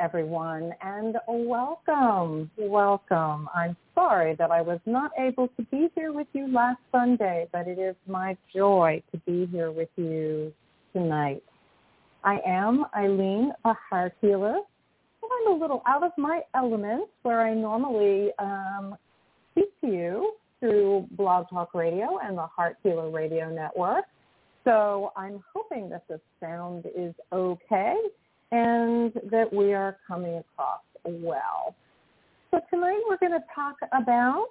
[0.00, 2.50] Everyone, and welcome.
[2.56, 3.50] Welcome.
[3.54, 7.68] I'm sorry that I was not able to be here with you last Sunday, but
[7.68, 10.54] it is my joy to be here with you
[10.94, 11.42] tonight.
[12.24, 17.42] I am Ilene, a heart healer, and I'm a little out of my element where
[17.42, 18.96] I normally um,
[19.52, 24.06] speak to you through Blog Talk Radio and the Heart Healer Radio Network.
[24.64, 27.96] So I'm hoping that the sound is okay
[28.52, 31.74] and that we are coming across well.
[32.50, 34.46] So tonight we're going to talk about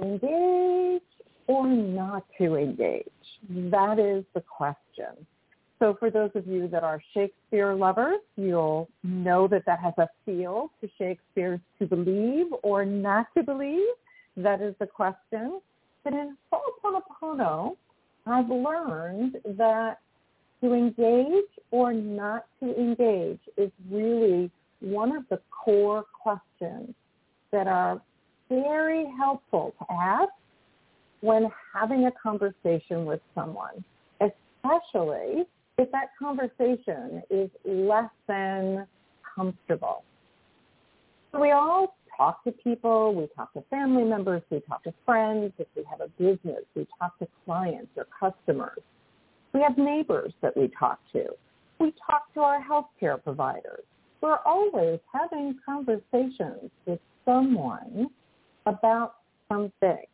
[0.00, 1.02] engage
[1.46, 3.04] or not to engage.
[3.48, 5.26] That is the question.
[5.78, 10.08] So for those of you that are Shakespeare lovers, you'll know that that has a
[10.24, 13.88] feel to Shakespeare's to believe or not to believe.
[14.36, 15.60] That is the question.
[16.04, 17.76] But in Ho'oponopono,
[18.26, 19.98] I've learned that
[20.62, 24.50] to engage or not to engage is really
[24.80, 26.94] one of the core questions
[27.52, 28.00] that are
[28.48, 30.30] very helpful to ask
[31.20, 33.84] when having a conversation with someone,
[34.20, 35.44] especially
[35.78, 38.86] if that conversation is less than
[39.34, 40.02] comfortable.
[41.32, 45.52] So we all talk to people, we talk to family members, we talk to friends,
[45.58, 48.80] if we have a business, we talk to clients or customers.
[49.52, 51.24] We have neighbors that we talk to.
[51.78, 53.84] We talk to our healthcare providers.
[54.20, 58.08] We're always having conversations with someone
[58.66, 59.14] about
[59.48, 60.04] something.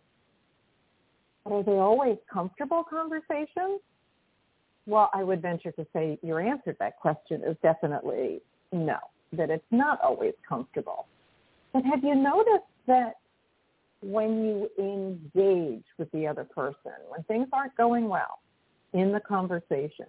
[1.44, 3.80] But are they always comfortable conversations?
[4.86, 8.40] Well, I would venture to say your answer to that question is definitely
[8.72, 8.98] no,
[9.32, 11.06] that it's not always comfortable.
[11.72, 13.14] But have you noticed that
[14.02, 18.38] when you engage with the other person, when things aren't going well,
[18.96, 20.06] in the conversation.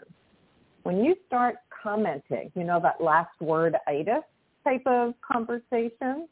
[0.84, 4.24] When you start commenting, you know, that last word itis
[4.64, 6.28] type of conversation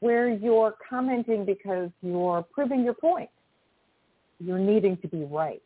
[0.00, 3.30] where you're commenting because you're proving your point.
[4.38, 5.62] You're needing to be right.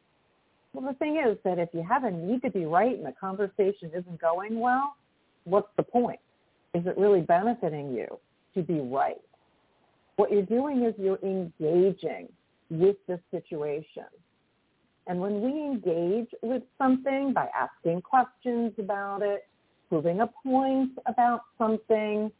[0.72, 3.14] Well, the thing is that if you have a need to be right and the
[3.20, 4.94] conversation isn't going well,
[5.44, 6.20] what's the point?
[6.74, 8.06] Is it really benefiting you
[8.54, 9.20] to be right?
[10.16, 12.28] What you're doing is you're engaging
[12.70, 14.04] with the situation.
[15.08, 19.48] And when we engage with something by asking questions about it,
[19.88, 22.30] proving a point about something,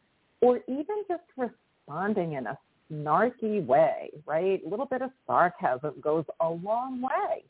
[0.42, 2.58] or even just responding in a
[2.92, 4.60] snarky way, right?
[4.64, 7.44] A little bit of sarcasm goes a long way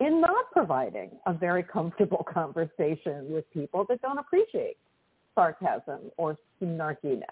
[0.00, 4.76] in not providing a very comfortable conversation with people that don't appreciate
[5.36, 7.22] sarcasm or snarkiness,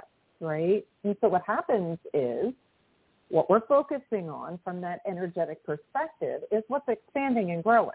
[0.40, 0.86] right?
[1.02, 2.54] And so what happens is
[3.30, 7.90] what we're focusing on from that energetic perspective is what's expanding and growing.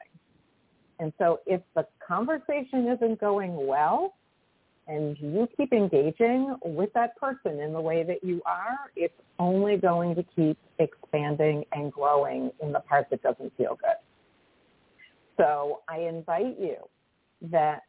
[1.00, 4.14] And so if the conversation isn't going well
[4.88, 9.76] and you keep engaging with that person in the way that you are, it's only
[9.76, 13.98] going to keep expanding and growing in the part that doesn't feel good.
[15.38, 16.78] So I invite you
[17.52, 17.82] that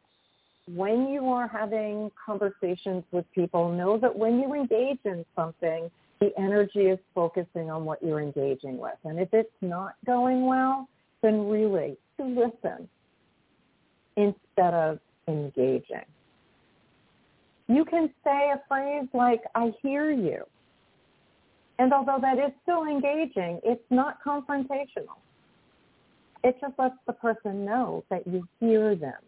[0.67, 5.89] when you are having conversations with people, know that when you engage in something,
[6.19, 8.97] the energy is focusing on what you're engaging with.
[9.03, 10.87] And if it's not going well,
[11.21, 12.89] then really to listen
[14.15, 16.05] instead of engaging.
[17.67, 20.43] You can say a phrase like, I hear you.
[21.79, 25.19] And although that is still engaging, it's not confrontational.
[26.43, 29.19] It just lets the person know that you hear them.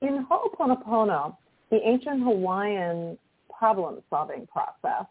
[0.00, 1.36] In Ho'oponopono,
[1.70, 3.18] the ancient Hawaiian
[3.56, 5.06] problem-solving process,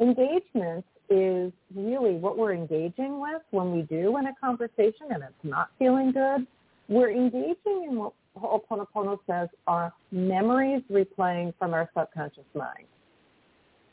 [0.00, 5.32] engagement is really what we're engaging with when we do in a conversation and it's
[5.42, 6.46] not feeling good.
[6.88, 12.86] We're engaging in what Ho'oponopono says are memories replaying from our subconscious mind.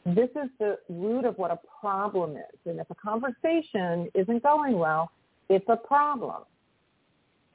[0.06, 2.60] This is the root of what a problem is.
[2.66, 5.12] And if a conversation isn't going well,
[5.50, 6.44] it's a problem.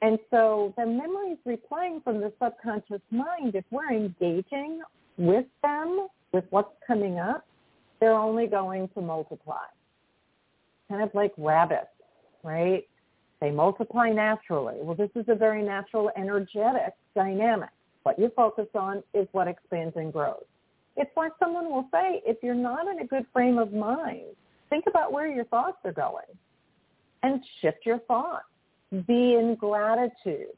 [0.01, 4.81] And so the memories replaying from the subconscious mind, if we're engaging
[5.17, 7.45] with them, with what's coming up,
[7.99, 9.65] they're only going to multiply.
[10.89, 11.87] Kind of like rabbits,
[12.43, 12.87] right?
[13.41, 14.75] They multiply naturally.
[14.81, 17.69] Well, this is a very natural energetic dynamic.
[18.03, 20.43] What you focus on is what expands and grows.
[20.95, 24.35] It's like someone will say, if you're not in a good frame of mind,
[24.69, 26.25] think about where your thoughts are going
[27.23, 28.45] and shift your thoughts.
[28.91, 30.55] Be in gratitude.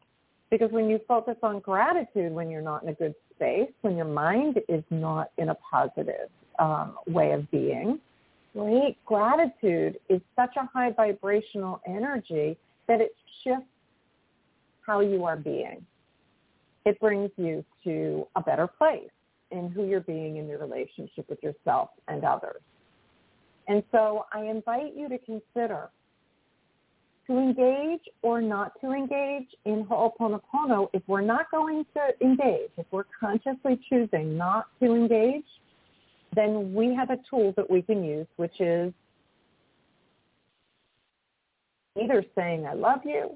[0.49, 4.05] Because when you focus on gratitude when you're not in a good space, when your
[4.05, 6.29] mind is not in a positive
[6.59, 7.99] um, way of being,
[8.53, 8.97] right?
[9.05, 12.57] Gratitude is such a high vibrational energy
[12.87, 13.65] that it shifts
[14.85, 15.85] how you are being.
[16.85, 19.09] It brings you to a better place
[19.51, 22.61] in who you're being in your relationship with yourself and others.
[23.67, 25.89] And so I invite you to consider
[27.27, 30.89] to engage or not to engage in Ho'oponopono.
[30.93, 35.45] If we're not going to engage, if we're consciously choosing not to engage,
[36.35, 38.93] then we have a tool that we can use, which is
[42.01, 43.31] either saying I love you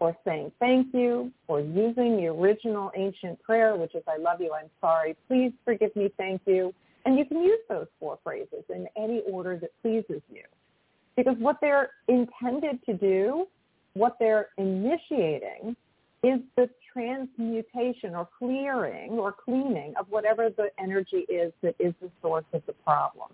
[0.00, 4.52] or saying thank you or using the original ancient prayer, which is I love you,
[4.52, 6.72] I'm sorry, please forgive me, thank you.
[7.04, 10.42] And you can use those four phrases in any order that pleases you.
[11.16, 13.46] Because what they're intended to do,
[13.94, 15.74] what they're initiating
[16.22, 22.10] is the transmutation or clearing or cleaning of whatever the energy is that is the
[22.20, 23.28] source of the problem.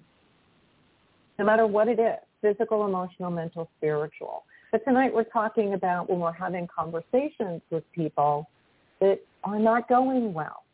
[1.39, 4.45] No matter what it is, physical, emotional, mental, spiritual.
[4.71, 8.49] But tonight we're talking about when we're having conversations with people
[9.01, 10.65] that are not going well.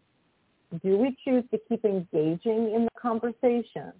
[0.82, 3.92] Do we choose to keep engaging in the conversation,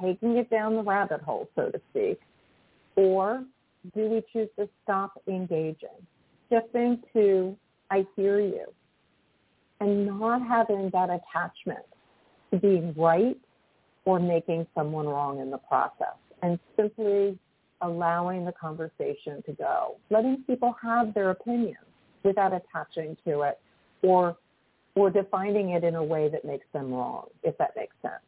[0.00, 2.20] taking it down the rabbit hole, so to speak,
[2.96, 3.44] or
[3.94, 5.88] do we choose to stop engaging?
[6.50, 7.56] shifting to
[7.94, 8.66] I hear you
[9.78, 11.86] and not having that attachment
[12.50, 13.36] to being right
[14.04, 17.38] or making someone wrong in the process and simply
[17.82, 21.86] allowing the conversation to go, letting people have their opinions
[22.24, 23.60] without attaching to it
[24.02, 24.36] or
[24.96, 28.22] or defining it in a way that makes them wrong, if that makes sense.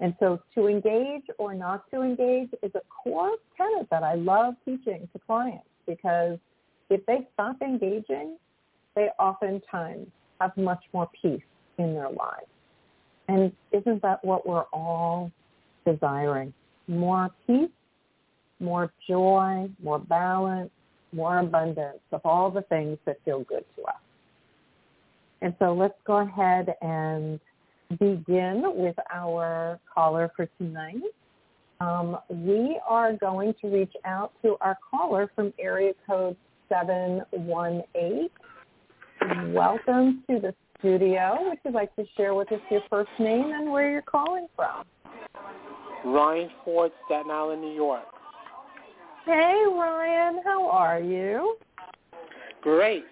[0.00, 4.54] And so to engage or not to engage is a core tenet that I love
[4.64, 6.38] teaching to clients because
[6.92, 8.36] if they stop engaging,
[8.94, 10.08] they oftentimes
[10.40, 11.42] have much more peace
[11.78, 12.46] in their lives.
[13.28, 15.32] And isn't that what we're all
[15.86, 16.52] desiring?
[16.88, 17.70] More peace,
[18.60, 20.70] more joy, more balance,
[21.12, 23.94] more abundance of all the things that feel good to us.
[25.40, 27.40] And so let's go ahead and
[27.98, 31.02] begin with our caller for tonight.
[31.80, 36.36] Um, we are going to reach out to our caller from area code
[36.72, 38.30] 718.
[39.52, 41.36] Welcome to the studio.
[41.42, 44.84] Would you like to share with us your first name and where you're calling from?
[46.02, 48.04] Ryan Ford, Staten Island, New York.
[49.26, 50.40] Hey, Ryan.
[50.44, 51.56] How are you?
[52.62, 53.04] Great.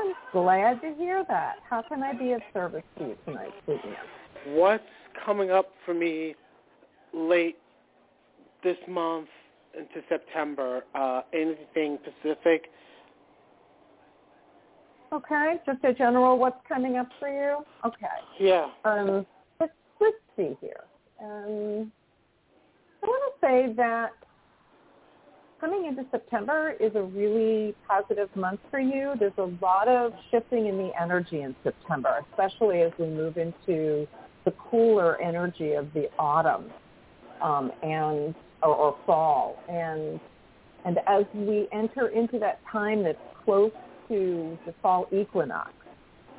[0.00, 1.56] I'm glad to hear that.
[1.68, 3.96] How can I be of service to you tonight, Vivian?
[4.46, 4.84] What's
[5.24, 6.36] coming up for me
[7.12, 7.58] late
[8.62, 9.26] this month
[9.76, 10.84] into September.
[10.94, 12.70] Uh, anything specific?
[15.12, 17.64] Okay, just a general what's coming up for you?
[17.84, 18.06] Okay.
[18.38, 18.68] Yeah.
[18.84, 19.26] Um,
[19.58, 20.84] let's, let's see here.
[21.20, 21.90] Um,
[23.02, 24.12] I want to say that
[25.60, 29.14] coming into September is a really positive month for you.
[29.18, 34.06] There's a lot of shifting in the energy in September, especially as we move into
[34.44, 36.70] the cooler energy of the autumn
[37.42, 39.62] um, and or, or fall.
[39.68, 40.20] And
[40.84, 43.72] and as we enter into that time that's close
[44.08, 45.72] to the fall equinox,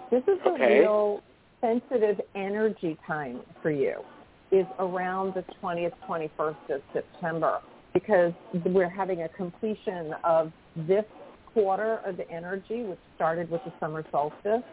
[0.10, 1.22] this is a real
[1.62, 4.02] sensitive energy time for you.
[4.52, 7.62] is around the 20th, 21st of September
[7.94, 8.34] because
[8.66, 11.06] we're having a completion of this
[11.54, 14.64] quarter of the energy, which started with the summer solstice,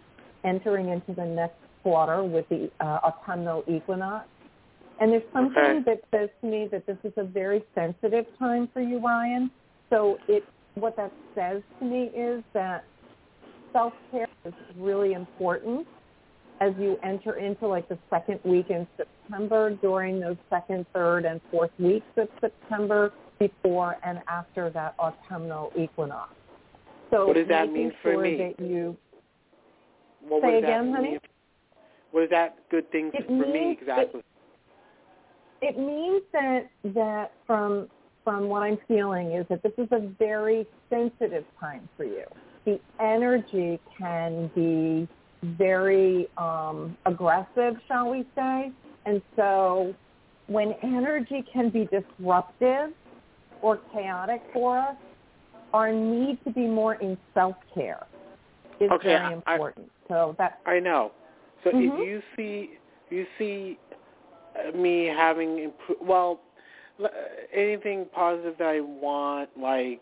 [0.45, 4.27] entering into the next quarter with the uh, autumnal equinox.
[5.01, 5.81] And there's something Okay.
[5.81, 9.51] that says to me that this is a very sensitive time for you, Ryan.
[9.91, 12.85] So it, what that says to me is that
[13.73, 15.87] self-care is really important
[16.61, 21.41] as you enter into like the second week in September during those second, third, and
[21.51, 26.33] fourth weeks of September before and after that autumnal equinox.
[27.11, 28.37] So What does that mean for sure me?
[28.37, 28.97] that you
[30.27, 31.19] What Say again, honey?
[32.11, 34.23] What is that good thing It for me exactly?
[35.61, 37.89] It means that that from
[38.25, 42.25] from what I'm feeling is that this is a very sensitive time for you.
[42.67, 45.09] The energy can be
[45.57, 48.71] very um, aggressive, shall we say?
[49.07, 49.95] And so,
[50.49, 52.91] when energy can be disruptive
[53.63, 54.97] or chaotic for us,
[55.73, 58.07] our need to be more in self care
[58.81, 59.91] is Okay, very I- important.
[60.09, 61.13] so that I know.
[61.65, 61.99] So Mhm.
[61.99, 62.79] if you see
[63.11, 63.79] you see
[64.75, 66.41] me having impro- well
[67.53, 70.01] anything positive that I want like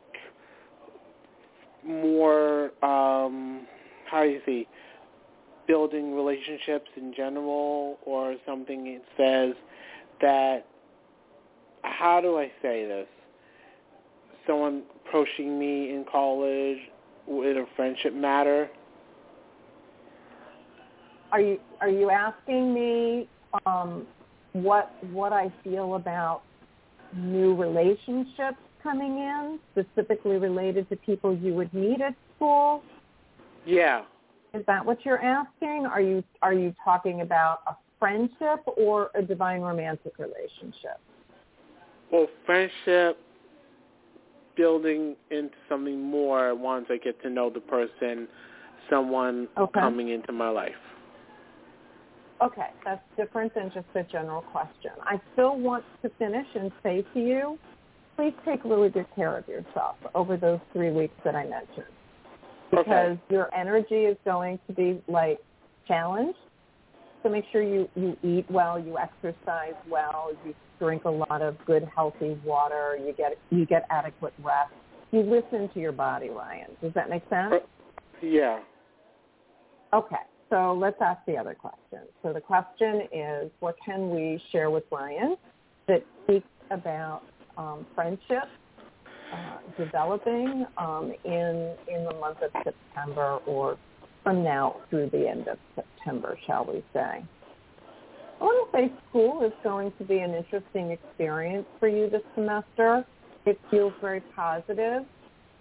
[1.85, 3.67] more um
[4.11, 4.67] how do you say
[5.67, 9.55] building relationships in general or something it says
[10.21, 10.67] that
[11.83, 13.07] how do I say this?
[14.47, 16.79] Someone approaching me in college
[17.29, 18.69] in a friendship matter?
[21.33, 23.29] Are you are you asking me
[23.67, 24.07] um,
[24.63, 26.43] what what I feel about
[27.15, 32.83] new relationships coming in, specifically related to people you would meet at school?
[33.67, 34.03] yeah
[34.55, 35.87] Is that what you're asking?
[35.87, 41.01] Are you are you talking about a friendship or a divine romantic relationship?
[42.13, 43.19] Well, friendship
[44.57, 48.27] building into something more once I get to know the person,
[48.89, 49.81] someone Okay.
[49.81, 50.73] coming into my life.
[52.43, 54.91] Okay, that's different than just a general question.
[55.03, 57.59] I still want to finish and say to you,
[58.17, 61.87] please take really good care of yourself over those three weeks that I mentioned.
[62.71, 63.21] Because Okay.
[63.31, 65.39] your energy is going to be like
[65.87, 66.39] challenged.
[67.23, 71.57] So make sure you, you eat well, you exercise well, you drink a lot of
[71.65, 74.73] good healthy water, you get you get adequate rest.
[75.11, 76.77] You listen to your body, Ryan.
[76.83, 77.55] Does that make sense?
[77.55, 77.59] Uh,
[78.21, 78.61] yeah.
[79.95, 80.17] Okay,
[80.51, 82.01] so let's ask the other question.
[82.23, 85.37] So the question is, what can we share with Ryan
[85.89, 87.23] that speaks about
[87.57, 88.45] um, friendship
[89.33, 93.77] uh, developing um, in in the month of September, or
[94.23, 97.25] from now through the end of September, shall we say?
[98.39, 102.23] I want to say school is going to be an interesting experience for you this
[102.35, 103.05] semester.
[103.47, 105.05] It feels very positive.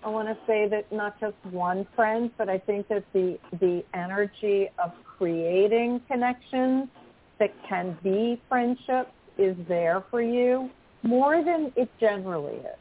[0.05, 3.83] I want to say that not just one friend, but I think that the the
[3.95, 6.87] energy of creating connections
[7.39, 10.69] that can be friendships is there for you
[11.01, 12.79] more than it generally is.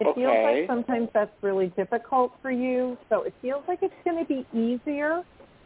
[0.00, 4.18] It feels like sometimes that's really difficult for you, so it feels like it's going
[4.18, 5.22] to be easier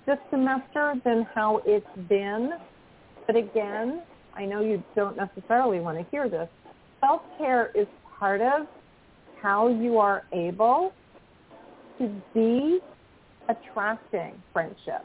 [0.07, 2.51] this semester than how it's been.
[3.27, 4.03] But again,
[4.35, 6.49] I know you don't necessarily want to hear this.
[7.01, 7.87] Self-care is
[8.19, 8.67] part of
[9.43, 10.93] how you are able
[11.99, 12.81] to be
[13.49, 15.05] attracting friendship.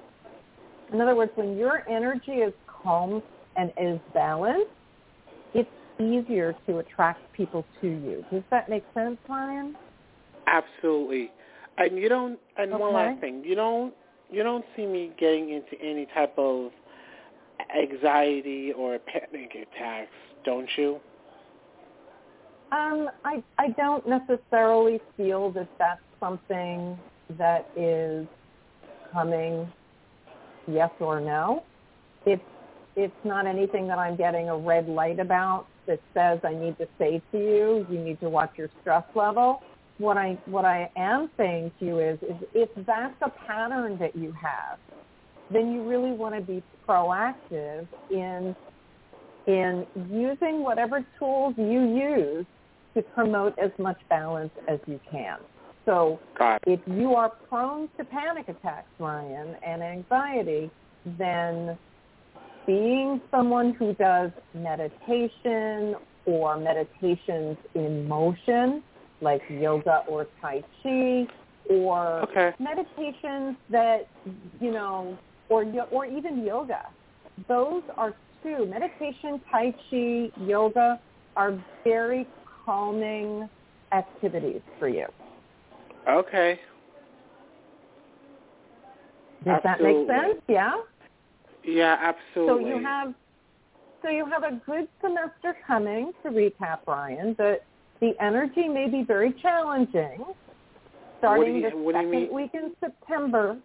[0.93, 3.21] In other words, when your energy is calm
[3.55, 4.69] and is balanced,
[5.53, 8.25] it's easier to attract people to you.
[8.31, 9.75] Does that make sense, Ryan?
[10.47, 11.31] Absolutely.
[11.77, 13.43] And you don't and one last thing.
[13.43, 13.93] You don't
[14.31, 16.71] you don't see me getting into any type of
[17.75, 20.11] anxiety or panic attacks,
[20.43, 20.99] don't you?
[22.75, 26.99] Um, I I don't necessarily feel that that's something
[27.37, 28.27] that is
[29.13, 29.71] coming
[30.67, 31.63] yes or no.
[32.25, 32.43] It's
[32.97, 36.87] it's not anything that I'm getting a red light about that says I need to
[36.97, 39.61] say to you, you need to watch your stress level.
[39.97, 44.17] What I what I am saying to you is is if that's a pattern that
[44.17, 44.79] you have,
[45.49, 48.53] then you really want to be proactive in
[49.47, 52.45] in using whatever tools you use
[52.95, 55.37] to promote as much balance as you can.
[55.85, 56.19] So
[56.65, 60.71] if you are prone to panic attacks, Ryan, and anxiety,
[61.19, 61.77] then
[62.65, 68.81] being someone who does meditation or meditations in motion,
[69.21, 71.27] like yoga or Tai Chi,
[71.69, 72.53] or Okay.
[72.59, 74.07] meditations that,
[74.59, 75.17] you know,
[75.49, 76.81] or, or even yoga,
[77.47, 78.65] those are two.
[78.65, 80.99] Meditation, Tai Chi, yoga
[81.35, 82.25] are very
[82.65, 83.47] calming
[83.93, 85.05] activities for you.
[86.09, 86.59] Okay.
[89.43, 90.07] Does Absolutely.
[90.07, 90.41] that make sense?
[90.47, 90.71] Yeah?
[91.63, 92.63] Yeah, absolutely.
[92.63, 93.13] So you have
[94.01, 97.65] so you have a good semester coming to recap, Ryan, but
[98.01, 100.23] the energy may be very challenging
[101.17, 103.57] starting you- the what do you second week in September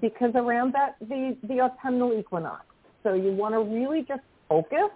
[0.00, 2.64] because around that the, the autumnal equinox.
[3.02, 4.90] So you want to really just focus.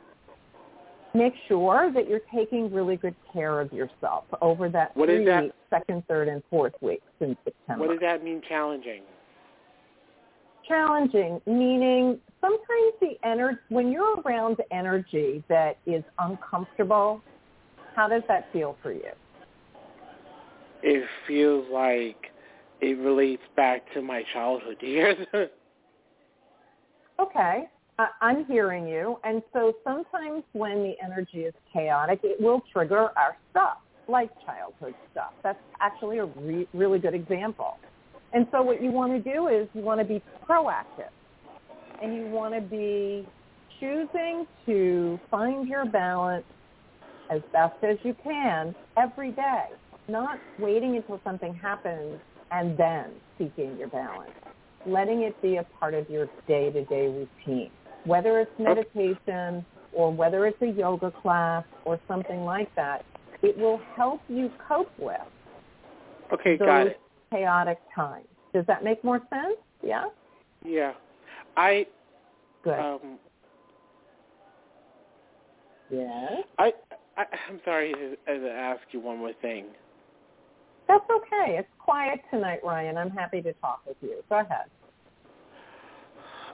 [1.15, 5.45] Make sure that you're taking really good care of yourself over that What three that?
[5.45, 9.03] weeks, second, third, and fourth weeks in September What does that mean challenging?
[10.67, 17.21] challenging, meaning sometimes the energy, when you're around energy that is uncomfortable,
[17.95, 19.11] how does that feel for you?
[20.83, 22.33] It feels like
[22.81, 25.17] it relates back to my childhood years.
[27.21, 29.19] Okay, I'm hearing you.
[29.25, 34.95] And so sometimes when the energy is chaotic, it will trigger our stuff, like childhood
[35.13, 35.33] stuff.
[35.43, 37.79] That's actually a re- really good example.
[38.33, 41.11] And so what you want to do is you want to be proactive
[42.03, 43.27] and you want to be
[43.79, 46.45] choosing to find your balance
[47.31, 49.67] as best as you can every day,
[50.09, 52.21] not waiting until something happens
[52.51, 54.33] and then seeking your balance.
[54.85, 57.71] Letting it be a part of your day-to-day routine,
[58.05, 63.05] whether it's meditation or whether it's a yoga class or something like that.
[63.43, 65.21] It will help you cope with
[66.33, 67.01] okay, those got it.
[67.33, 68.27] chaotic times.
[68.53, 69.59] Does that make more sense?
[69.83, 70.05] Yeah?
[70.65, 70.93] Yeah.
[71.57, 71.87] I
[72.63, 72.79] Good.
[72.79, 73.19] um
[75.91, 76.45] yes.
[76.59, 76.73] I,
[77.17, 79.67] I I'm sorry to, to ask you one more thing.
[80.89, 81.57] That's okay.
[81.59, 82.99] It's quiet tonight, Ryan.
[82.99, 84.23] I'm happy to talk with you.
[84.29, 84.67] Go ahead.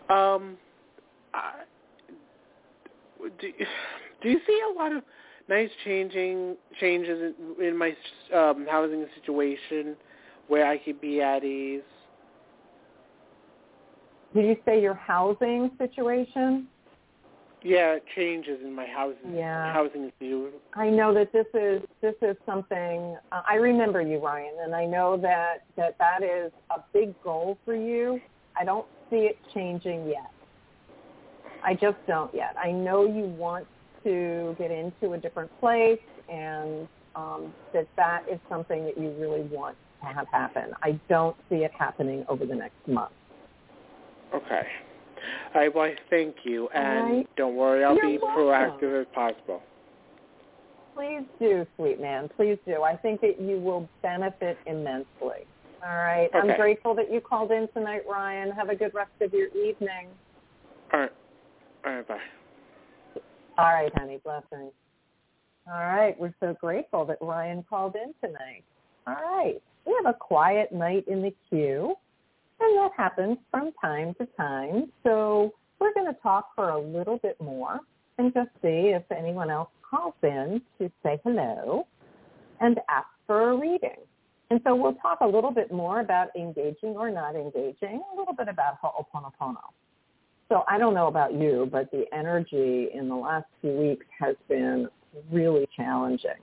[0.09, 0.57] Um,
[1.35, 1.53] I,
[3.41, 3.53] do
[4.23, 5.03] do you see a lot of
[5.49, 7.95] nice changing changes in, in my
[8.35, 9.97] um, housing situation
[10.49, 11.83] where I could be at ease?
[14.35, 16.69] Did you say your housing situation?
[17.63, 19.73] Yeah, changes in my housing Yeah.
[19.73, 20.53] housing view.
[20.75, 24.87] I know that this is this is something uh, I remember you, Ryan, and I
[24.87, 28.21] know that that that is a big goal for you.
[28.57, 30.31] I don't see it changing yet.
[31.65, 32.55] I just don't yet.
[32.63, 33.67] I know you want
[34.05, 39.43] to get into a different place, and um, that that is something that you really
[39.43, 40.73] want to have happen.
[40.83, 43.13] I don't see it happening over the next month.
[44.35, 44.63] Okay.
[45.55, 47.37] All right, well, thank you, and right.
[47.37, 48.45] don't worry, I'll You're be welcome.
[48.45, 49.63] proactive as possible.
[50.95, 52.29] Please do, sweet man.
[52.37, 52.83] Please do.
[52.83, 55.47] I think that you will benefit immensely.
[55.83, 56.29] All right.
[56.35, 56.51] Okay.
[56.51, 58.51] I'm grateful that you called in tonight, Ryan.
[58.51, 60.09] Have a good rest of your evening.
[60.93, 61.13] All right.
[61.85, 62.19] All right, bye.
[63.59, 64.21] All right, honey.
[64.25, 64.73] Blessings.
[65.67, 66.19] All right.
[66.19, 68.65] We're so grateful that Ryan called in tonight.
[69.07, 69.61] All right.
[69.87, 71.95] We have a quiet night in the queue,
[72.61, 74.93] and that happens from time to time.
[75.03, 77.81] So we're going to talk for a little bit more
[78.19, 81.87] and just see if anyone else calls in to say hello
[82.61, 83.97] and ask for a reading.
[84.51, 88.35] And so we'll talk a little bit more about engaging or not engaging, a little
[88.35, 89.63] bit about Ho'oponopono.
[90.51, 94.35] So I don't know about you, but the energy in the last few weeks has
[94.49, 94.89] been
[95.31, 96.43] really challenging.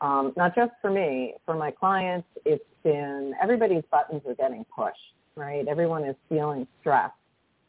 [0.00, 4.96] Um, not just for me, for my clients, it's been everybody's buttons are getting pushed,
[5.36, 5.66] right?
[5.68, 7.14] Everyone is feeling stressed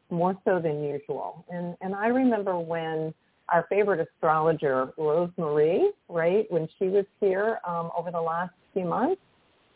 [0.09, 1.45] more so than usual.
[1.51, 3.13] And and I remember when
[3.49, 8.85] our favorite astrologer, Rose Marie, right, when she was here um, over the last few
[8.85, 9.21] months,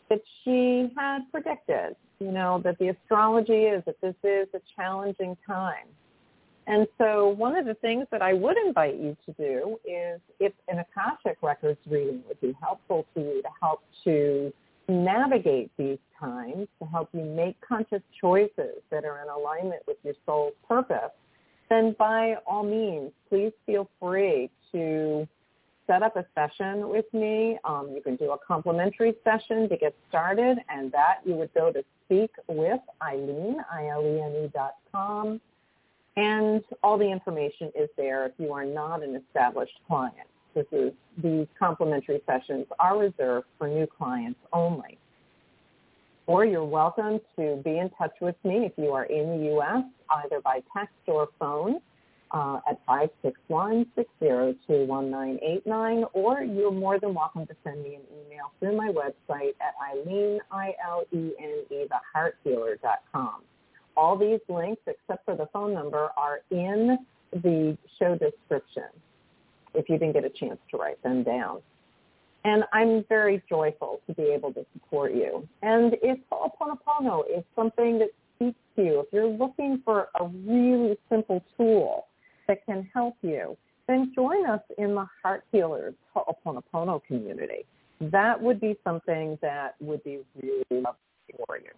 [0.08, 5.36] that she had predicted, you know, that the astrology is that this is a challenging
[5.46, 5.86] time.
[6.66, 10.52] And so one of the things that I would invite you to do is if
[10.68, 14.52] an Akashic Records reading would be helpful to you to help to
[14.88, 20.14] navigate these times, to help you make conscious choices that are in alignment with your
[20.24, 21.10] soul's purpose,
[21.68, 25.26] then by all means, please feel free to
[25.86, 27.58] set up a session with me.
[27.64, 31.72] Um, you can do a complimentary session to get started, and that you would go
[31.72, 35.40] to speak with Ilene, I-L-E-N-E dot com,
[36.16, 40.28] and all the information is there if you are not an established client.
[40.54, 44.98] This is, these complimentary sessions are reserved for new clients only.
[46.26, 49.84] Or you're welcome to be in touch with me if you are in the U.S.,
[50.22, 51.80] either by text or phone
[52.34, 52.84] uh, at
[53.48, 59.74] 561-602-1989, or you're more than welcome to send me an email through my website at
[59.94, 63.42] Ilene, I-L-E-N-E, thehearthealer.com.
[63.96, 66.98] All these links, except for the phone number, are in
[67.32, 68.88] the show description
[69.74, 71.62] if you didn't get a chance to write them down.
[72.44, 75.46] And I'm very joyful to be able to support you.
[75.62, 80.98] And if Ho'oponopono is something that speaks to you, if you're looking for a really
[81.08, 82.08] simple tool
[82.48, 87.66] that can help you, then join us in the Heart Healers Ho'oponopono community.
[88.00, 91.70] That would be something that would be really lovely for you.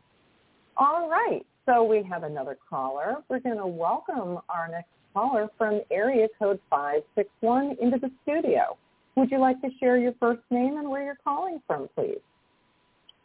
[0.77, 3.17] All right, so we have another caller.
[3.29, 8.77] We're going to welcome our next caller from area code 561 into the studio.
[9.17, 12.19] Would you like to share your first name and where you're calling from, please?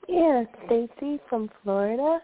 [0.07, 2.19] Yeah, Stacy from Florida,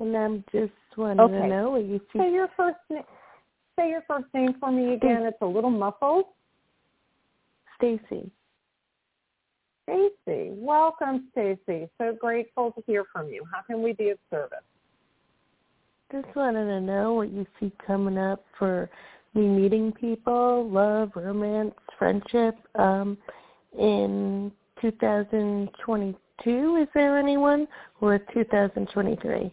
[0.00, 1.34] and I'm just wanting okay.
[1.34, 2.18] to know what you see.
[2.18, 3.02] Say your first name.
[3.82, 5.22] Say your first name for me again.
[5.24, 6.26] It's a little muffled.
[7.76, 8.30] Stacy.
[9.84, 11.88] Stacy, welcome, Stacy.
[11.98, 13.42] So grateful to hear from you.
[13.52, 14.58] How can we be of service?
[16.12, 18.88] Just wanted to know what you see coming up for
[19.34, 23.18] me meeting people, love, romance, friendship, um,
[23.76, 26.76] in 2022.
[26.76, 27.66] Is there anyone?
[28.00, 29.52] Or 2023?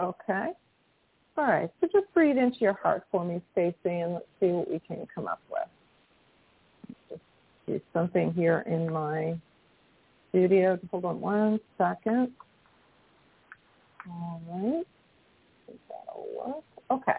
[0.00, 0.52] Okay.
[1.38, 1.70] All right.
[1.80, 5.06] So just breathe into your heart for me, Stacy, and let's see what we can
[5.14, 6.96] come up with.
[7.08, 7.20] Just
[7.64, 9.38] do something here in my
[10.30, 10.76] studio.
[10.90, 12.32] Hold on one second.
[14.10, 14.84] All right.
[15.68, 16.64] I that'll work.
[16.90, 17.18] Okay.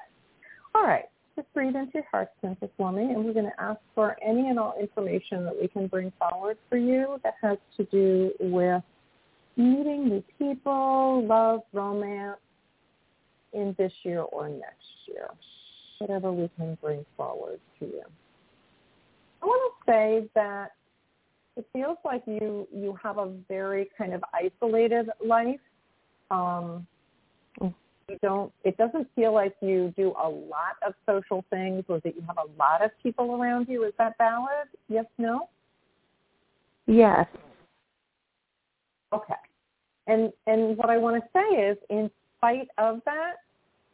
[0.76, 1.06] All right.
[1.38, 4.50] Just breathe into your heart center for me, and we're going to ask for any
[4.50, 8.84] and all information that we can bring forward for you that has to do with
[9.56, 12.40] meeting new people, love, romance,
[13.54, 15.30] in this year or next year,
[16.00, 18.04] whatever we can bring forward to you.
[19.42, 20.72] I want to say that
[21.56, 25.60] it feels like you you have a very kind of isolated life.
[26.32, 26.88] Um,
[27.62, 28.52] you don't.
[28.64, 32.38] It doesn't feel like you do a lot of social things, or that you have
[32.38, 33.84] a lot of people around you.
[33.84, 34.68] Is that valid?
[34.88, 35.06] Yes.
[35.18, 35.50] No.
[36.88, 37.28] Yes.
[39.14, 39.34] Okay.
[40.08, 43.36] And and what I want to say is, in spite of that,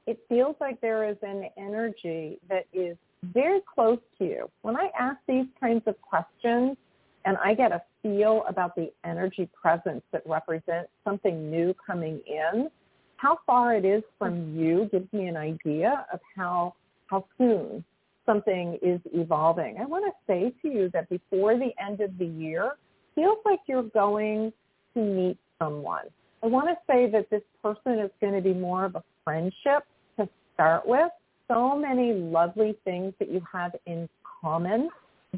[0.07, 4.49] it feels like there is an energy that is very close to you.
[4.61, 6.77] When I ask these kinds of questions
[7.25, 12.69] and I get a feel about the energy presence that represents something new coming in,
[13.17, 16.75] how far it is from you gives me an idea of how
[17.07, 17.83] how soon
[18.25, 19.77] something is evolving.
[19.79, 22.73] I want to say to you that before the end of the year,
[23.13, 24.51] feels like you're going
[24.95, 26.05] to meet someone.
[26.45, 29.83] I want to say that this person is going to be more of a friendship
[30.19, 31.09] to start with.
[31.47, 34.07] So many lovely things that you have in
[34.41, 34.89] common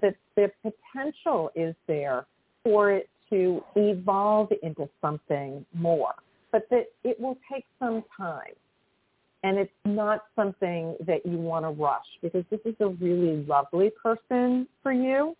[0.01, 2.25] that the potential is there
[2.61, 6.13] for it to evolve into something more.
[6.51, 8.53] But that it will take some time.
[9.43, 13.91] And it's not something that you want to rush because this is a really lovely
[14.03, 15.37] person for you.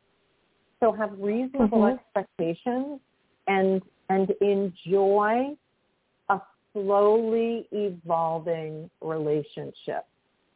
[0.80, 2.00] So have reasonable Mhm.
[2.00, 3.02] expectations
[3.48, 5.56] and and enjoy
[6.30, 6.42] a
[6.74, 10.06] slowly evolving relationship.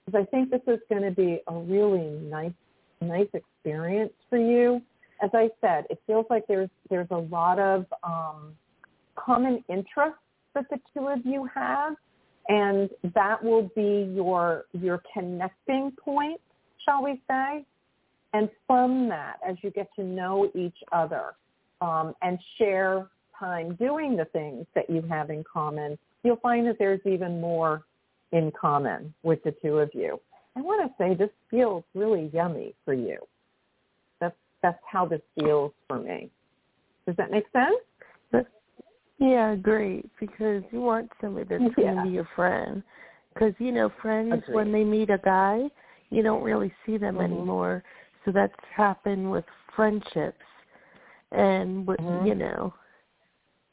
[0.06, 2.54] Because I think this is going to be a really nice
[3.02, 4.80] nice experience for you.
[5.24, 8.54] As I said, it feels like there's there's a lot of um,
[9.16, 10.20] common interests
[10.54, 11.96] that the two of you have,
[12.48, 16.40] and that will be your your connecting point,
[16.86, 17.66] shall we say?
[18.34, 21.34] And from that, as you get to know each other
[21.82, 23.08] um, and share
[23.42, 27.84] time doing the things that you have in common, you'll find that there's even more
[28.32, 30.20] in common with the two of you.
[30.56, 33.18] I want to say this feels really yummy for you.
[34.20, 36.30] That's that's how this feels for me.
[37.06, 38.46] Does that make sense?
[39.20, 40.10] Yeah, great.
[40.20, 42.82] Because you want somebody that's going to be your friend.
[43.34, 44.56] Because you know, friends Agreed.
[44.56, 45.70] when they meet a guy,
[46.10, 47.26] you don't really see them Mhm.
[47.26, 47.84] anymore.
[48.26, 50.44] So that's happened with friendships,
[51.32, 52.28] and with, Mhm.
[52.28, 52.74] you know.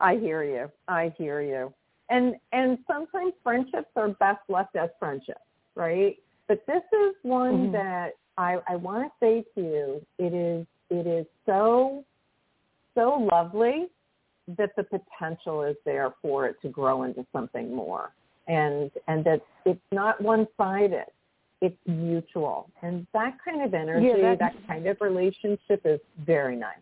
[0.00, 0.70] I hear you.
[0.88, 1.72] I hear you.
[2.10, 5.40] And and sometimes friendships are best left as friendships,
[5.74, 6.16] right?
[6.48, 7.72] But this is one Mhm.
[7.72, 12.04] that I, I want to say to you, it is it is so
[12.94, 13.88] so lovely
[14.56, 18.12] that the potential is there for it to grow into something more,
[18.46, 21.06] and and that it's not one sided.
[21.62, 26.76] It's mutual, and that kind of energy, that's- that kind of relationship is very nice.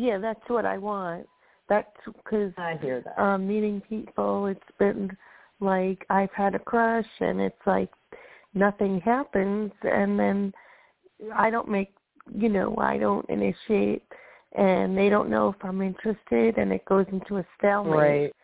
[0.00, 1.26] Yeah, that's what I want.
[1.68, 3.16] That's because I hear that.
[3.22, 5.16] um meeting people it's been
[5.60, 7.90] like i've had a crush and it's like
[8.54, 10.52] nothing happens and then
[11.36, 11.94] i don't make
[12.34, 14.02] you know i don't initiate
[14.56, 18.34] and they don't know if i'm interested and it goes into a stalemate right,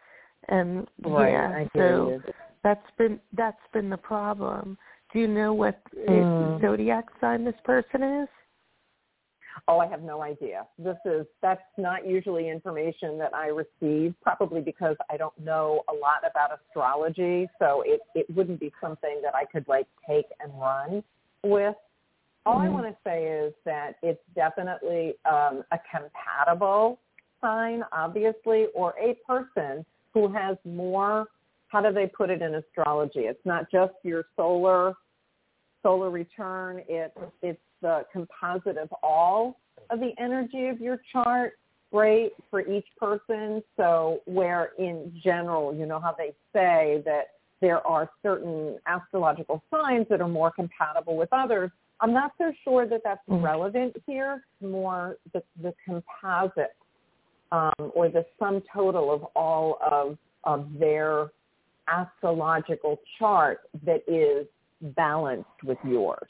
[0.48, 1.32] and right.
[1.32, 2.32] yeah I hear so you.
[2.62, 4.76] That's been that's been the problem.
[5.12, 6.60] Do you know what Mm.
[6.60, 8.28] zodiac sign this person is?
[9.68, 10.66] Oh, I have no idea.
[10.78, 15.94] This is that's not usually information that I receive, probably because I don't know a
[15.94, 20.52] lot about astrology, so it it wouldn't be something that I could like take and
[20.60, 21.02] run
[21.42, 21.74] with.
[22.44, 22.72] All I Mhm.
[22.72, 26.98] want to say is that it's definitely um, a compatible
[27.40, 31.26] sign, obviously, or a person who has more.
[31.68, 33.26] How do they put it in astrology?
[33.26, 34.94] It's not just your solar
[35.82, 36.82] solar return.
[36.88, 39.58] It's it's the composite of all
[39.90, 41.54] of the energy of your chart.
[41.92, 43.62] Great for each person.
[43.76, 47.28] So where in general, you know how they say that
[47.60, 51.70] there are certain astrological signs that are more compatible with others.
[52.00, 53.42] I'm not so sure that that's Mhm.
[53.42, 54.44] relevant here.
[54.60, 56.74] More the, the composite
[57.52, 61.30] um, or the sum total of all of of their
[61.88, 64.46] astrological chart that is
[64.80, 66.28] balanced with yours.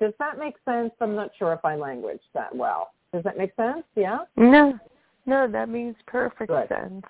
[0.00, 0.92] Does that make sense?
[1.00, 2.90] I'm not sure if I language that well.
[3.12, 3.84] Does that make sense?
[3.96, 4.20] Yeah?
[4.36, 4.78] No,
[5.26, 6.68] no, that makes perfect Good.
[6.68, 7.04] sense.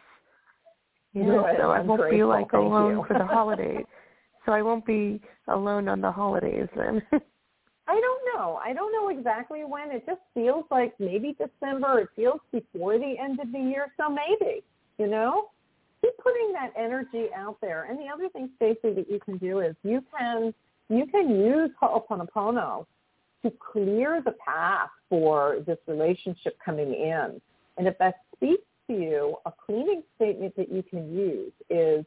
[1.12, 1.56] Yeah, Good.
[1.58, 3.04] so I I'm won't be like Thank alone you.
[3.06, 3.84] for the holidays.
[4.46, 7.02] so I won't be alone on the holidays then.
[7.12, 8.60] I don't know.
[8.64, 9.90] I don't know exactly when.
[9.90, 12.00] It just feels like maybe December.
[12.00, 13.92] It feels before the end of the year.
[13.96, 14.62] So maybe,
[14.98, 15.46] you know,
[16.00, 17.88] keep putting that energy out there.
[17.90, 20.54] And the other thing, Stacy, that you can do is you can
[20.90, 22.84] you can use Ho'oponopono
[23.42, 27.40] to clear the path for this relationship coming in.
[27.78, 32.04] And if that speaks to you, a cleaning statement that you can use is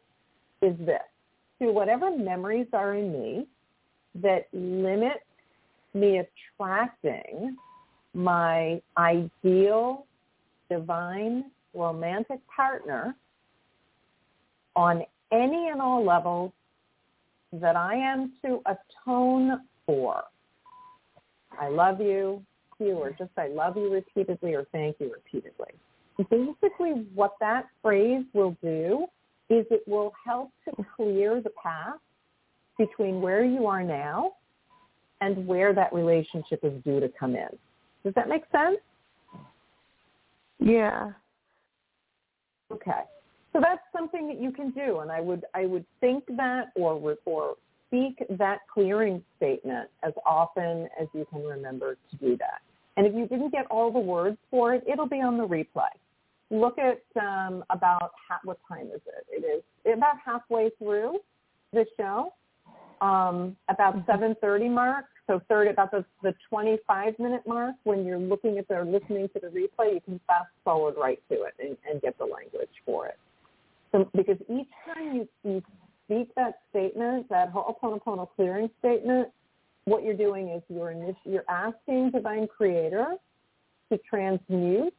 [0.61, 1.01] is this.
[1.61, 3.47] To whatever memories are in me
[4.15, 5.23] that limit
[5.93, 7.55] me attracting
[8.13, 10.05] my ideal
[10.69, 13.15] divine romantic partner
[14.75, 16.51] on any and all levels
[17.61, 20.23] that I am to atone for.
[21.59, 22.43] I love you,
[22.79, 25.73] you, or just I love you repeatedly or thank you repeatedly.
[26.17, 29.07] Basically what that phrase will do
[29.49, 31.99] is it will help to clear the path
[32.77, 34.33] between where you are now
[35.21, 37.47] and where that relationship is due to come in.
[38.03, 38.77] Does that make sense?
[40.59, 41.11] yeah.
[42.71, 43.01] Okay.
[43.53, 47.17] So that's something that you can do, and I would I would think that or
[47.25, 47.55] or
[47.87, 52.61] speak that clearing statement as often as you can remember to do that.
[52.97, 55.93] And if you didn't get all the words for it, it'll be on the replay.
[56.49, 59.25] Look at um, about ha- what time is it?
[59.29, 59.63] It is
[59.93, 61.19] about halfway through
[61.71, 62.33] the show,
[63.01, 65.05] um, about 7:30 mark.
[65.27, 69.29] So third, about the, the 25 minute mark, when you're looking at the or listening
[69.29, 72.69] to the replay, you can fast forward right to it and, and get the language
[72.85, 73.17] for it.
[73.93, 75.63] So because each time you, you
[76.05, 79.29] speak that statement, that Ho'oponopono clearing statement,
[79.85, 83.15] what you're doing is you're you're asking Divine Creator
[83.91, 84.93] to transmute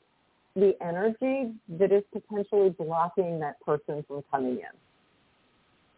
[0.57, 4.79] the energy that is potentially blocking that person from coming in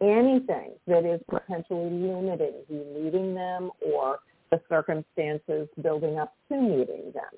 [0.00, 4.18] anything that is potentially limiting you meeting them or
[4.50, 7.32] the circumstances building up to meeting them.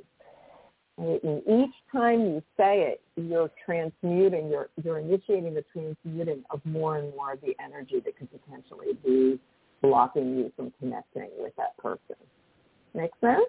[1.01, 7.15] Each time you say it, you're transmuting, you're, you're initiating the transmuting of more and
[7.15, 9.39] more of the energy that could potentially be
[9.81, 12.17] blocking you from connecting with that person.
[12.95, 13.47] Make sense?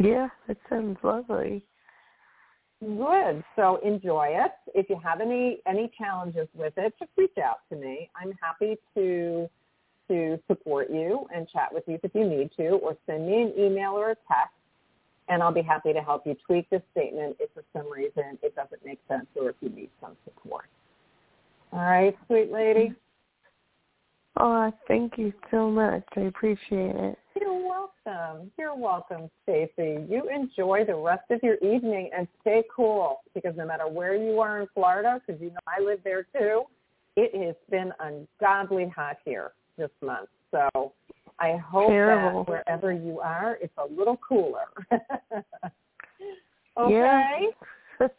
[0.00, 1.64] Yeah, it sounds lovely.
[2.80, 3.44] Good.
[3.56, 4.52] So enjoy it.
[4.74, 8.10] If you have any any challenges with it, just reach out to me.
[8.20, 9.48] I'm happy to
[10.08, 13.52] to support you and chat with you if you need to, or send me an
[13.58, 14.54] email or a text,
[15.28, 18.54] and I'll be happy to help you tweak this statement if for some reason it
[18.54, 20.66] doesn't make sense or if you need some support.
[21.72, 22.94] All right, sweet lady.
[24.38, 26.04] Oh, thank you so much.
[26.16, 27.18] I appreciate it.
[27.40, 28.50] You're welcome.
[28.58, 30.04] You're welcome, Stacy.
[30.08, 34.40] You enjoy the rest of your evening and stay cool because no matter where you
[34.40, 36.62] are in Florida, because you know I live there too,
[37.16, 40.28] it has been ungodly hot here this month.
[40.50, 40.92] So
[41.38, 42.44] I hope Terrible.
[42.44, 44.66] that wherever you are, it's a little cooler.
[46.78, 47.48] okay?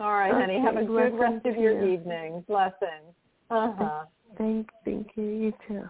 [0.00, 0.60] All right, honey.
[0.60, 1.94] Have a good rest of your you.
[1.94, 2.44] evening.
[2.48, 3.14] Blessings.
[3.50, 4.04] Uh-huh.
[4.38, 5.24] Thank, thank you.
[5.24, 5.82] You too.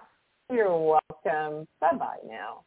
[0.51, 1.67] You're welcome.
[1.81, 2.65] Bye-bye now.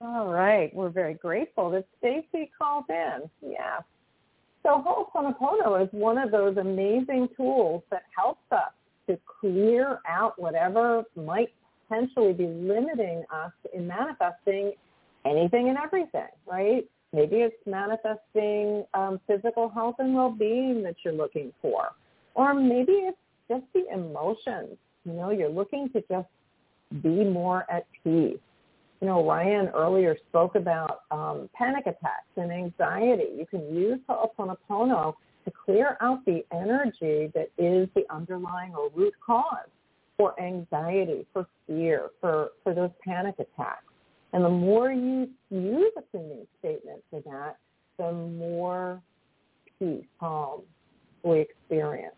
[0.00, 0.74] All right.
[0.74, 3.28] We're very grateful that Stacy called in.
[3.42, 3.78] Yeah.
[4.62, 8.72] So Ho'oponopono is one of those amazing tools that helps us
[9.08, 11.52] to clear out whatever might
[11.88, 14.72] potentially be limiting us in manifesting
[15.24, 16.84] anything and everything, right?
[17.12, 21.90] Maybe it's manifesting um, physical health and well-being that you're looking for.
[22.34, 24.76] Or maybe it's just the emotions.
[25.04, 26.28] You know, you're looking to just
[27.02, 28.38] be more at peace.
[29.00, 33.28] You know, Ryan earlier spoke about um, panic attacks and anxiety.
[33.36, 35.14] You can use Ho'oponopono
[35.46, 39.68] to clear out the energy that is the underlying or root cause
[40.18, 43.84] for anxiety, for fear, for, for those panic attacks.
[44.32, 47.56] And the more you use a cleaning statement for that,
[47.96, 49.00] the more
[49.78, 50.62] peace, calm
[51.22, 52.14] we experience.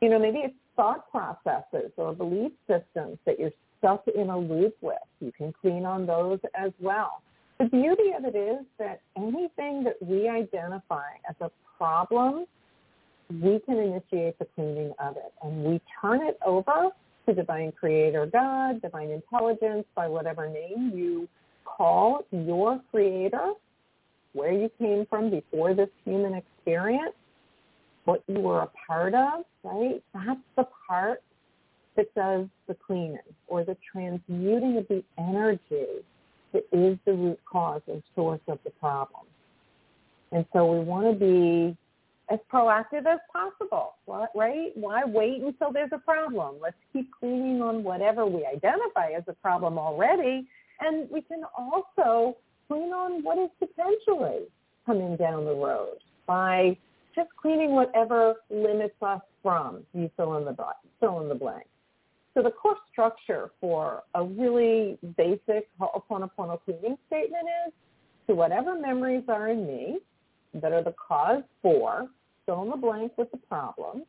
[0.00, 4.76] You know, maybe it's thought processes or belief systems that you're stuck in a loop
[4.80, 4.96] with.
[5.20, 7.22] You can clean on those as well.
[7.58, 12.44] The beauty of it is that anything that we identify as a problem,
[13.30, 16.90] we can initiate the cleaning of it and we turn it over
[17.26, 21.28] to divine creator God, divine intelligence, by whatever name you
[21.64, 23.52] call your creator,
[24.34, 27.14] where you came from before this human experience,
[28.04, 30.02] what you were a part of, right?
[30.14, 31.22] That's the part
[31.96, 36.04] that does the cleaning or the transmuting of the energy
[36.72, 39.26] is the root cause and source of the problem.
[40.32, 41.76] And so we want to be
[42.28, 44.72] as proactive as possible, right?
[44.74, 46.56] Why wait until there's a problem?
[46.60, 50.48] Let's keep cleaning on whatever we identify as a problem already.
[50.80, 52.36] And we can also
[52.68, 54.46] clean on what is potentially
[54.84, 56.76] coming down the road by
[57.14, 60.56] just cleaning whatever limits us from you fill in the
[61.00, 61.66] fill in the blank.
[62.36, 67.72] So the core structure for a really basic Ho'oponopono cleaning statement is
[68.26, 70.00] to whatever memories are in me
[70.52, 72.08] that are the cause for
[72.44, 74.02] fill in the blank with the problem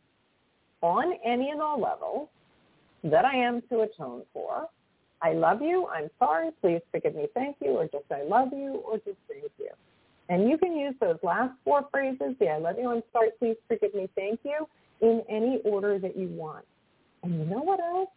[0.82, 2.28] on any and all levels
[3.06, 4.68] that I am to atone for.
[5.22, 8.84] I love you, I'm sorry, please forgive me, thank you, or just I love you,
[8.86, 9.70] or just thank you.
[10.28, 13.56] And you can use those last four phrases, the I love you, I'm sorry, please
[13.70, 14.68] forgive me, thank you,
[15.00, 16.66] in any order that you want.
[17.24, 18.10] And you know what else?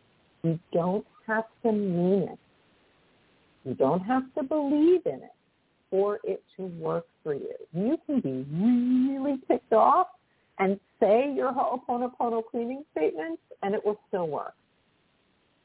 [0.42, 2.38] You don't have to mean it.
[3.64, 5.35] You don't have to believe in it
[5.90, 7.55] for it to work for you.
[7.72, 10.09] You can be really ticked off
[10.59, 14.55] and say your Ho'oponopono cleaning statements and it will still work.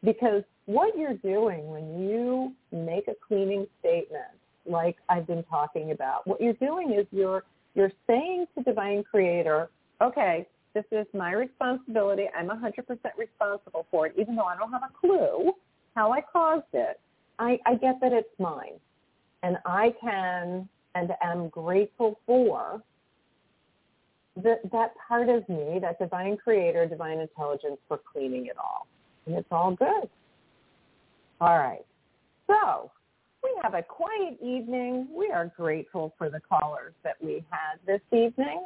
[0.03, 4.23] Because what you're doing when you make a cleaning statement,
[4.65, 7.43] like I've been talking about, what you're doing is you're
[7.75, 9.69] you're saying to Divine Creator,
[10.01, 12.25] okay, this is my responsibility.
[12.37, 12.83] I'm 100%
[13.17, 15.53] responsible for it, even though I don't have a clue
[15.95, 16.99] how I caused it.
[17.39, 18.79] I, I get that it's mine,
[19.41, 22.81] and I can and am grateful for
[24.43, 28.87] that that part of me, that divine creator, divine intelligence for cleaning it all.
[29.25, 30.09] And it's all good.
[31.41, 31.85] All right.
[32.47, 32.91] So
[33.43, 35.07] we have a quiet evening.
[35.11, 38.65] We are grateful for the callers that we had this evening.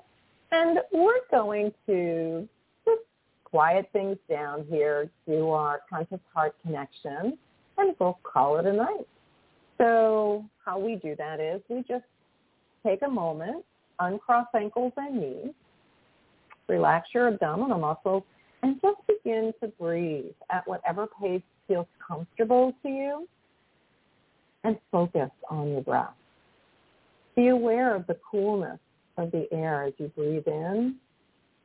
[0.51, 2.47] And we're going to
[2.85, 3.01] just
[3.43, 7.37] quiet things down here, do our conscious heart connection,
[7.77, 9.07] and we'll call it a night.
[9.77, 12.05] So how we do that is we just
[12.85, 13.63] take a moment,
[13.99, 15.53] uncross ankles and knees,
[16.67, 18.23] relax your abdominal muscles,
[18.63, 23.27] and just begin to breathe at whatever pace feels comfortable to you
[24.63, 26.09] and focus on your breath.
[27.35, 28.79] Be aware of the coolness
[29.19, 30.95] of the air as you breathe in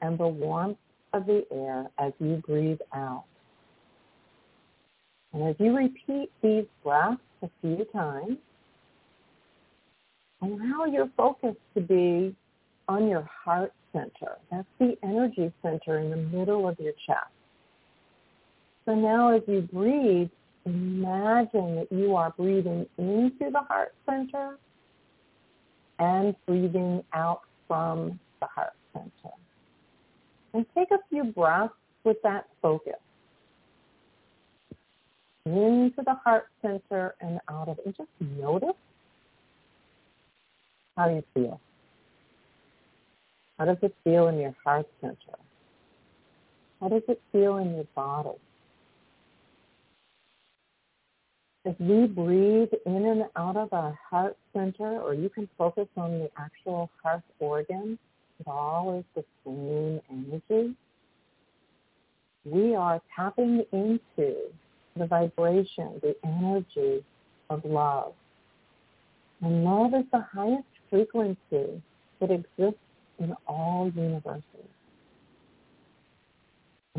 [0.02, 0.76] and the warmth
[1.12, 3.24] of the air as you breathe out.
[5.32, 8.36] And as you repeat these breaths a few times,
[10.42, 12.34] allow your focus to be
[12.88, 14.36] on your heart center.
[14.50, 17.30] That's the energy center in the middle of your chest.
[18.84, 20.28] So now as you breathe,
[20.66, 24.58] imagine that you are breathing into the heart center
[26.04, 29.34] and breathing out from the heart center.
[30.52, 31.72] And take a few breaths
[32.04, 33.00] with that focus.
[35.46, 37.96] Into the heart center and out of it.
[37.96, 38.76] Just notice
[40.96, 41.60] how you feel.
[43.58, 45.38] How does it feel in your heart center?
[46.80, 48.30] How does it feel in your body?
[51.66, 56.18] As we breathe in and out of our heart center, or you can focus on
[56.18, 57.98] the actual heart organ,
[58.38, 60.74] it all is the same energy.
[62.44, 64.34] We are tapping into
[64.96, 67.02] the vibration, the energy
[67.48, 68.12] of love.
[69.40, 71.82] And love is the highest frequency
[72.20, 72.78] that exists
[73.18, 74.42] in all universes.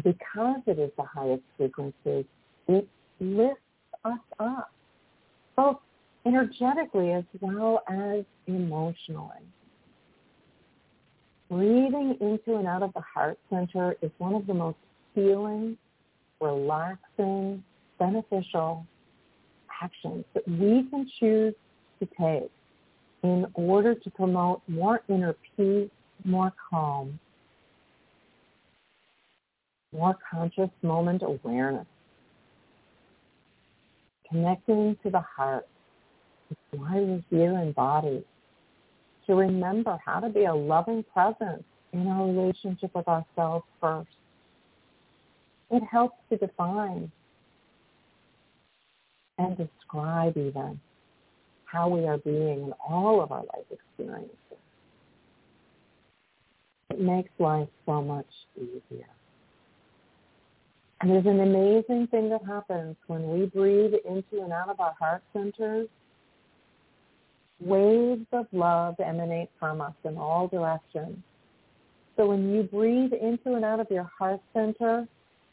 [0.04, 2.26] Because it is the highest frequency,
[2.68, 2.88] it
[3.20, 3.62] lifts
[4.06, 4.72] us up,
[5.56, 5.78] both
[6.26, 9.30] energetically as well as emotionally.
[11.50, 14.78] Breathing into and out of the heart center is one of the most
[15.14, 15.78] healing,
[16.42, 17.64] relaxing,
[18.00, 18.86] beneficial
[19.82, 21.54] actions that we can choose
[22.00, 22.52] to take
[23.24, 25.90] in order to promote more inner peace,
[26.24, 27.20] more calm,
[29.92, 31.88] more conscious moment awareness.
[34.30, 35.68] Connecting to the heart
[36.72, 38.24] why we're here in body.
[39.28, 41.64] To remember how to be a loving presence
[41.94, 44.10] in our relationship with ourselves first.
[45.72, 47.12] It helps to define
[49.38, 50.80] and describe even
[51.66, 54.36] how we are being in all of our life experiences.
[56.92, 59.08] It makes life so much easier.
[61.06, 64.96] And there's an amazing thing that happens when we breathe into and out of our
[64.98, 65.88] heart centers.
[67.60, 71.20] Waves of love emanate from us in all directions.
[72.18, 75.08] So when you breathe into and out of your heart center,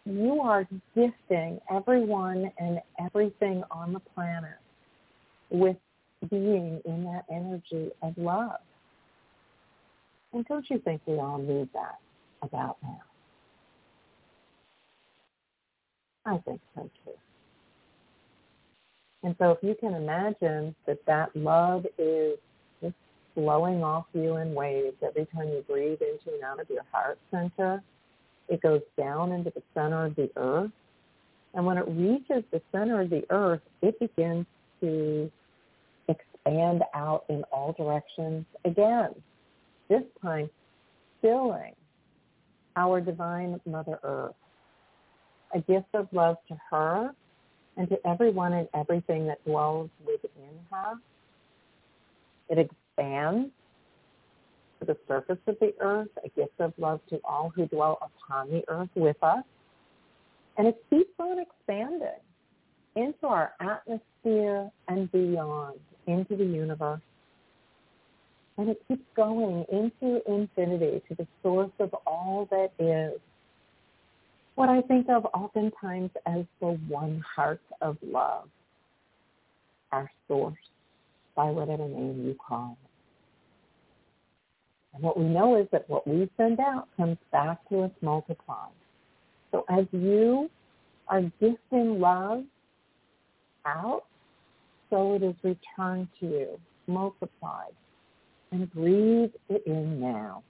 [0.07, 4.57] you are gifting everyone and everything on the planet
[5.51, 5.77] with
[6.31, 8.61] being in that energy of love.
[10.33, 11.99] And don't you think we all need that
[12.41, 13.03] about now?
[16.25, 17.13] I think so too.
[19.25, 22.39] And so if you can imagine that that love is
[22.83, 22.95] just
[23.35, 27.19] flowing off you in waves every time you breathe into and out of your heart
[27.31, 27.83] center,
[28.49, 30.71] it goes down into the center of the earth.
[31.55, 34.47] And when it reaches the center of the earth, it begins
[34.81, 35.31] to
[36.09, 39.15] expand out in all directions again.
[39.89, 40.51] This time,
[41.21, 41.75] filling
[42.77, 44.35] our divine Mother Earth.
[45.55, 47.15] A gift of love to her
[47.77, 50.95] and to everyone and everything that dwells within her.
[52.49, 53.51] It expands
[54.81, 58.51] to the surface of the earth, a gift of love to all who dwell upon
[58.51, 59.45] the earth with us.
[60.59, 62.21] And it keeps on expanding
[62.97, 67.01] into our atmosphere and beyond, into the universe.
[68.59, 73.19] And it keeps going into infinity, to the source of all that is.
[74.55, 78.49] What I think of oftentimes as the one heart of love,
[79.91, 80.55] our source,
[81.35, 82.89] by whatever name you call it.
[84.95, 88.73] And what we know is that what we send out comes back to us multiplied.
[89.51, 90.51] So as you
[91.09, 92.45] are gifting love
[93.65, 94.05] out,
[94.91, 97.73] so it is returned to you, multiplied.
[98.51, 100.43] And breathe it in now.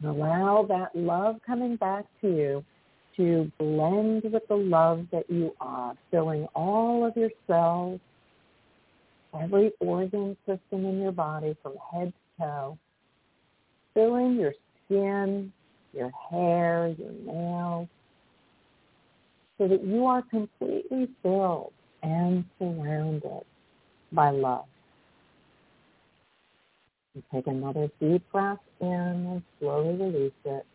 [0.00, 2.64] And allow that love coming back to you
[3.16, 8.00] to blend with the love that you are, filling all of your cells,
[9.38, 12.78] every organ system in your body from head to toe,
[13.94, 14.54] filling your
[14.84, 15.52] skin,
[15.92, 17.88] your hair, your nails,
[19.58, 23.44] so that you are completely filled and surrounded
[24.12, 24.64] by love.
[27.14, 30.66] You take another deep breath in and slowly release it.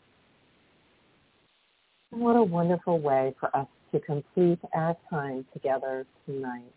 [2.12, 6.72] What a wonderful way for us to complete our time together tonight.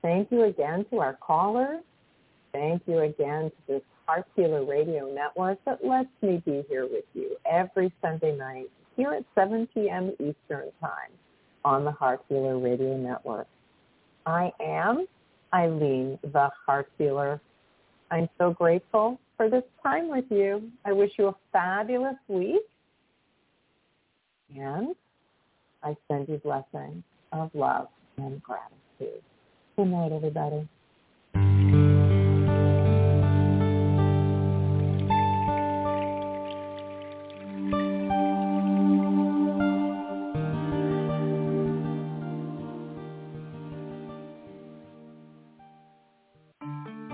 [0.00, 1.82] Thank you again to our callers.
[2.52, 7.04] Thank you again to this Heart Healer Radio Network that lets me be here with
[7.14, 10.12] you every Sunday night here at 7 p.m.
[10.12, 11.12] Eastern Time
[11.64, 13.46] on the Heart Healer Radio Network.
[14.26, 15.06] I am
[15.54, 17.40] Ilene, the Heart Healer.
[18.10, 20.70] I'm so grateful for this time with you.
[20.84, 22.62] I wish you a fabulous week.
[24.56, 24.94] And
[25.82, 27.88] I send you blessings of love
[28.18, 29.22] and gratitude.
[29.76, 30.68] Good night, everybody.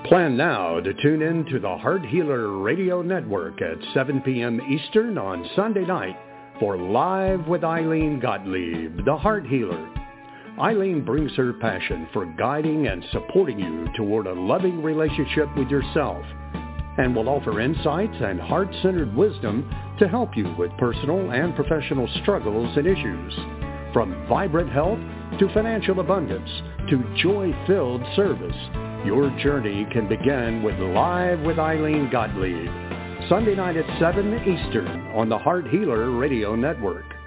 [0.07, 4.59] Plan now to tune in to the Heart Healer Radio Network at 7 p.m.
[4.71, 6.17] Eastern on Sunday night
[6.59, 9.89] for Live with Ilene Gottlieb, the Heart Healer.
[10.59, 16.25] Ilene brings her passion for guiding and supporting you toward a loving relationship with yourself
[16.99, 22.77] and will offer insights and heart-centered wisdom to help you with personal and professional struggles
[22.77, 23.35] and issues.
[23.93, 24.99] From vibrant health
[25.39, 26.51] to financial abundance
[26.91, 28.57] to joy-filled service,
[29.07, 32.88] your journey can begin with Live with Ilene Gottlieb.
[33.29, 37.18] Sunday night at 7 Eastern on the Heart Healer Radio Network.